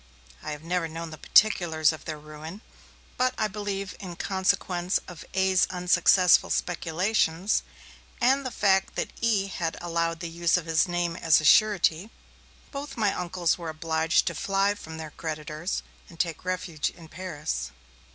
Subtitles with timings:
[0.41, 2.61] I have never known the particulars of their ruin,
[3.17, 7.61] but, I believe in consequence of A.'s unsuccessful speculations,
[8.19, 9.45] and of the fact that E.
[9.45, 12.09] had allowed the use of his name as a surety,
[12.71, 17.69] both my uncles were obliged to fly from their creditors, and take refuge in Paris.